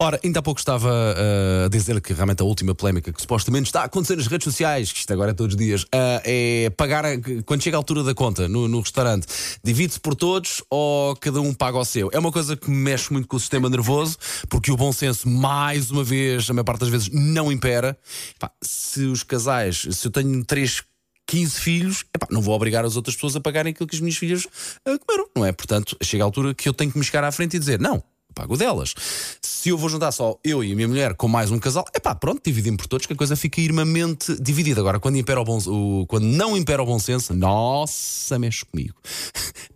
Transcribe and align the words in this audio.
Ora, 0.00 0.20
ainda 0.24 0.38
há 0.38 0.42
pouco 0.42 0.60
estava 0.60 0.88
uh, 0.88 1.64
a 1.64 1.68
dizer 1.68 2.00
que 2.00 2.12
realmente 2.12 2.40
a 2.40 2.44
última 2.44 2.72
polémica 2.72 3.12
que 3.12 3.20
supostamente 3.20 3.66
está 3.66 3.80
a 3.80 3.84
acontecer 3.86 4.14
nas 4.14 4.28
redes 4.28 4.44
sociais, 4.44 4.92
que 4.92 5.00
isto 5.00 5.12
agora 5.12 5.32
é 5.32 5.34
todos 5.34 5.56
os 5.56 5.58
dias, 5.58 5.82
uh, 5.82 6.22
é 6.24 6.70
pagar 6.76 7.04
a- 7.04 7.18
quando 7.44 7.64
chega 7.64 7.76
a 7.76 7.80
altura 7.80 8.04
da 8.04 8.14
conta 8.14 8.46
no, 8.48 8.68
no 8.68 8.78
restaurante, 8.78 9.26
divide-se 9.60 9.98
por 9.98 10.14
todos 10.14 10.62
ou 10.70 11.16
cada 11.16 11.40
um 11.40 11.52
paga 11.52 11.78
o 11.78 11.84
seu? 11.84 12.10
É 12.12 12.18
uma 12.20 12.30
coisa 12.30 12.56
que 12.56 12.70
mexe 12.70 13.12
muito 13.12 13.26
com 13.26 13.36
o 13.36 13.40
sistema 13.40 13.68
nervoso, 13.68 14.16
porque 14.48 14.70
o 14.70 14.76
bom 14.76 14.92
senso, 14.92 15.28
mais 15.28 15.90
uma 15.90 16.04
vez, 16.04 16.48
a 16.48 16.52
maior 16.54 16.62
parte 16.62 16.80
das 16.82 16.90
vezes, 16.90 17.08
não 17.12 17.50
impera. 17.50 17.98
Pá, 18.38 18.52
se 18.62 19.00
os 19.00 19.24
casais, 19.24 19.84
se 19.90 20.06
eu 20.06 20.12
tenho 20.12 20.44
três 20.44 20.80
15 21.26 21.60
filhos, 21.60 22.04
epá, 22.14 22.28
não 22.30 22.40
vou 22.40 22.54
obrigar 22.54 22.84
as 22.84 22.94
outras 22.94 23.16
pessoas 23.16 23.34
a 23.34 23.40
pagarem 23.40 23.72
aquilo 23.72 23.88
que 23.88 23.96
as 23.96 24.00
minhas 24.00 24.16
filhas 24.16 24.46
ah, 24.86 24.96
comeram, 25.04 25.28
não 25.36 25.44
é? 25.44 25.50
Portanto, 25.50 25.96
chega 26.04 26.22
a 26.22 26.26
altura 26.26 26.54
que 26.54 26.68
eu 26.68 26.72
tenho 26.72 26.92
que 26.92 26.98
me 26.98 27.04
chegar 27.04 27.24
à 27.24 27.32
frente 27.32 27.56
e 27.56 27.58
dizer: 27.58 27.80
não, 27.80 28.00
pago 28.38 28.56
delas. 28.56 28.94
Se 29.42 29.70
eu 29.70 29.76
vou 29.76 29.88
juntar 29.88 30.12
só 30.12 30.38
eu 30.44 30.62
e 30.62 30.72
a 30.72 30.76
minha 30.76 30.86
mulher 30.86 31.14
com 31.14 31.26
mais 31.26 31.50
um 31.50 31.58
casal, 31.58 31.84
epá, 31.92 32.14
pronto, 32.14 32.40
dividimos 32.44 32.78
por 32.78 32.86
todos, 32.86 33.04
que 33.04 33.12
a 33.12 33.16
coisa 33.16 33.34
fica 33.34 33.60
irmamente 33.60 34.40
dividida. 34.40 34.80
Agora, 34.80 35.00
quando, 35.00 35.16
impera 35.16 35.40
o 35.40 35.44
bom, 35.44 35.58
o, 35.66 36.06
quando 36.06 36.24
não 36.24 36.56
impera 36.56 36.80
o 36.80 36.86
bom 36.86 37.00
senso, 37.00 37.34
nossa, 37.34 38.38
mexe 38.38 38.64
comigo. 38.64 38.94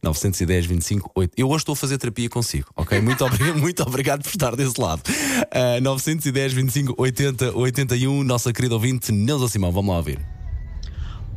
910, 0.00 0.66
25, 0.66 1.10
8. 1.12 1.32
Eu 1.36 1.48
hoje 1.48 1.62
estou 1.62 1.72
a 1.72 1.76
fazer 1.76 1.98
terapia 1.98 2.28
consigo, 2.28 2.68
ok? 2.76 3.00
Muito, 3.02 3.24
obrigado, 3.24 3.58
muito 3.58 3.82
obrigado 3.82 4.22
por 4.22 4.28
estar 4.28 4.54
desse 4.54 4.80
lado. 4.80 5.02
Ah, 5.50 5.80
910, 5.80 6.52
25, 6.52 6.94
80, 6.96 7.56
81, 7.56 8.22
nossa 8.22 8.52
querida 8.52 8.74
ouvinte, 8.74 9.10
Neuza 9.10 9.48
Simão, 9.48 9.72
vamos 9.72 9.90
lá 9.90 9.96
ouvir. 9.96 10.41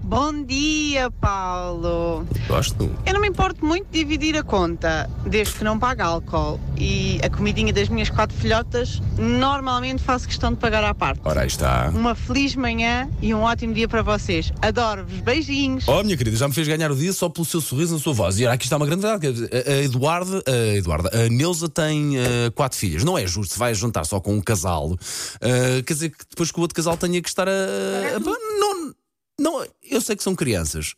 Bom 0.08 0.44
dia, 0.44 1.09
Paulo. 1.09 2.27
Gosto. 2.48 2.95
Eu 3.08 3.14
não 3.16 3.20
me 3.22 3.27
importo 3.27 3.66
muito 3.66 3.88
de 3.90 3.98
dividir 4.04 4.38
a 4.38 4.44
conta, 4.44 5.09
desde 5.26 5.55
que 5.55 5.64
não 5.64 5.80
pague 5.80 6.04
álcool. 6.04 6.59
E 6.78 7.20
a 7.23 7.30
comidinha 7.30 7.73
das 7.73 7.90
minhas 7.90 8.08
quatro 8.12 8.38
filhotas, 8.38 9.02
normalmente 9.18 10.04
faço 10.04 10.28
questão 10.28 10.52
de 10.54 10.59
pagar 10.59 10.84
à 10.84 10.94
parte. 10.94 11.22
Ora, 11.23 11.41
aí 11.41 11.48
está. 11.48 11.90
Uma 11.90 12.14
feliz 12.14 12.55
manhã 12.55 13.09
e 13.20 13.34
um 13.34 13.42
ótimo 13.42 13.73
dia 13.73 13.88
para 13.88 14.03
vocês. 14.03 14.53
Adoro-vos. 14.62 15.20
Beijinhos. 15.22 15.88
Oh, 15.88 16.03
minha 16.03 16.16
querida, 16.16 16.38
já 16.38 16.47
me 16.47 16.53
fez 16.53 16.67
ganhar 16.67 16.92
o 16.92 16.95
dia 16.95 17.12
só 17.12 17.28
pelo 17.28 17.44
seu 17.45 17.59
sorriso 17.59 17.95
na 17.95 18.00
sua 18.00 18.14
voz. 18.14 18.40
E 18.40 18.45
ora, 18.45 18.53
aqui 18.53 18.66
está 18.66 18.78
uma 18.78 18.86
grande 18.86 19.02
verdade. 19.02 19.50
A 19.52 19.81
Eduarda, 19.84 20.44
a 20.47 20.75
Eduarda, 20.75 21.09
a 21.14 21.30
Neuza 21.30 21.67
tem 21.67 22.16
eh, 22.19 22.52
quatro 22.53 22.78
filhas. 22.78 23.03
Não 23.03 23.17
é 23.17 23.25
justo 23.25 23.53
se 23.53 23.59
vai 23.59 23.73
juntar 23.73 24.06
só 24.06 24.19
com 24.19 24.36
um 24.36 24.42
casal. 24.42 24.95
eh, 25.42 25.81
quer 25.81 25.94
dizer 25.95 26.09
que 26.12 26.25
depois 26.30 26.52
que 26.52 26.59
o 26.59 26.62
outro 26.62 26.75
casal 26.75 26.95
tenha 26.95 27.19
que 27.23 27.28
estar 27.28 27.47
a. 27.50 27.52
a- 27.52 28.19
não, 28.59 28.94
não, 29.39 29.66
eu 29.83 30.02
sei 30.02 30.16
que 30.16 30.23
são 30.23 30.36
crianças. 30.36 30.95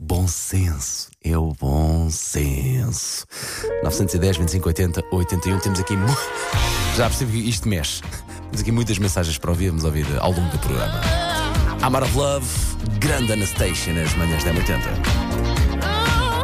Bom 0.00 0.28
senso, 0.28 1.10
é 1.24 1.36
o 1.36 1.52
bom 1.54 2.08
senso. 2.08 3.26
910, 3.82 4.36
25, 4.36 4.68
80, 4.68 5.04
81. 5.10 5.58
Temos 5.58 5.80
aqui. 5.80 5.94
Já 6.96 7.08
percebi 7.08 7.42
que 7.42 7.48
isto 7.48 7.68
mexe. 7.68 8.00
Temos 8.42 8.60
aqui 8.60 8.70
muitas 8.70 8.98
mensagens 8.98 9.38
para 9.38 9.50
ouvir, 9.50 9.70
vamos 9.70 9.84
ouvir 9.84 10.06
ao 10.20 10.30
longo 10.30 10.48
do 10.50 10.58
programa. 10.60 11.00
Amar 11.82 12.04
of 12.04 12.16
Love, 12.16 12.46
grande 13.00 13.32
Anastasia 13.32 13.92
nas 13.92 14.14
manhãs 14.14 14.44
da 14.44 14.50
80. 14.50 15.67